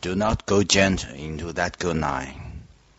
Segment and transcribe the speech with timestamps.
[0.00, 2.36] Do not go gentle into that good night.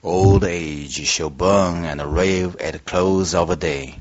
[0.04, 4.00] Old age shall burn and rave at close of day.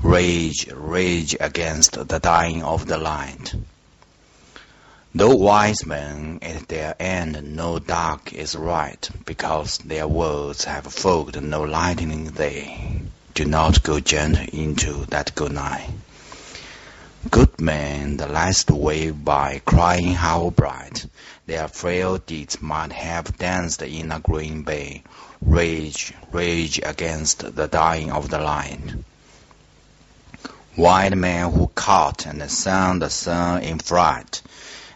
[0.00, 3.54] Rage, rage against the dying of the light.
[5.14, 11.40] Though wise men at their end know dark is right, because their words have fogged
[11.42, 13.02] no lightning they,
[13.34, 15.90] do not go gentle into that good night.
[17.30, 21.06] Good men the last wave by, crying how bright
[21.46, 25.04] their frail deeds might have danced in a green bay.
[25.40, 28.80] Rage, rage against the dying of the light.
[30.74, 34.42] White men who caught and sang the sun in fright,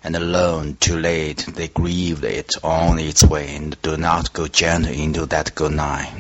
[0.03, 4.93] and learned too late they grieved it on its way and do not go gentle
[4.93, 6.13] into that good night.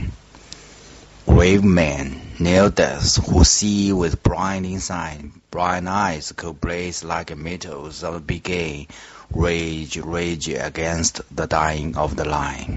[1.26, 8.26] Grave men, death, who see with blinding sight, blind eyes could blaze like metals of
[8.26, 8.86] begay,
[9.30, 12.68] rage, rage against the dying of the light.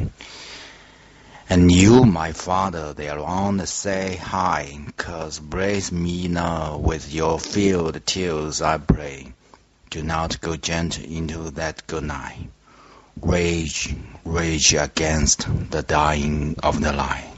[1.50, 8.62] And you, my father, thereon say high, cause brace me now with your filled tears,
[8.62, 9.34] I pray.
[9.90, 12.50] Do not go gentle into that good night.
[13.20, 17.29] Rage, rage against the dying of the light.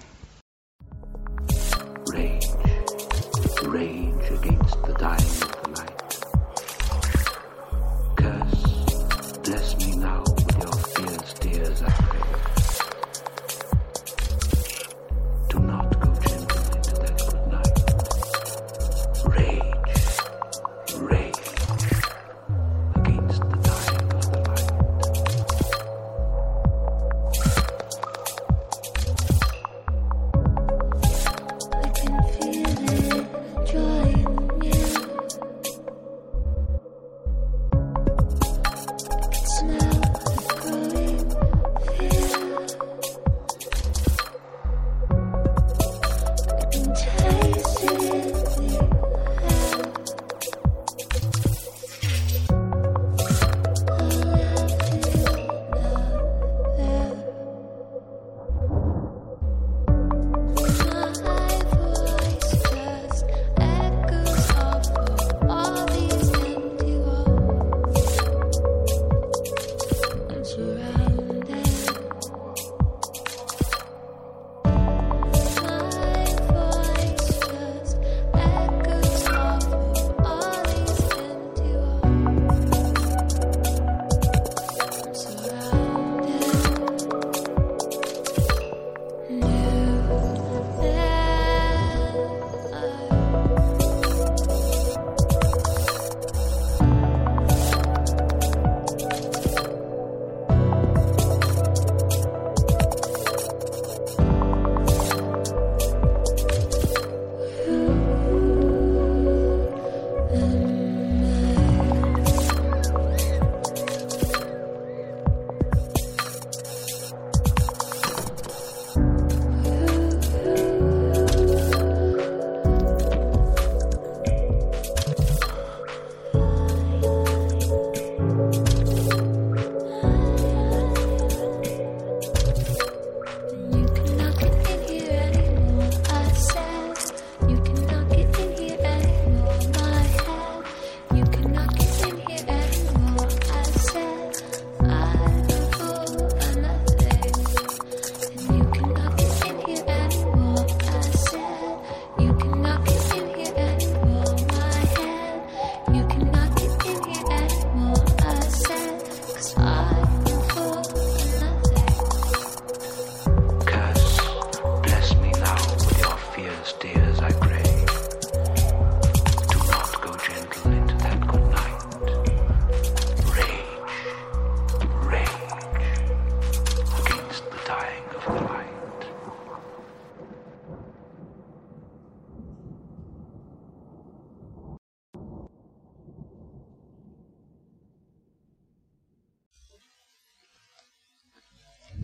[3.72, 6.01] Rage against the dying of the light.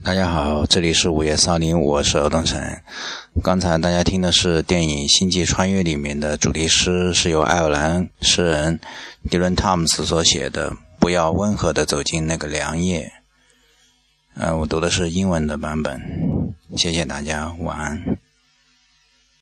[0.07, 2.57] 大家好，这里是午夜少林，我是欧东城。
[3.43, 8.79] 刚才大家听的是电影《星际穿越》里面的主题诗，是由爱尔兰诗人
[9.29, 10.71] 迪伦·汤姆斯所写的。
[10.97, 13.11] 不要温和的走进那个凉夜。
[14.35, 16.01] 嗯、我读的是英文的版本。
[16.77, 18.01] 谢谢大家，晚安。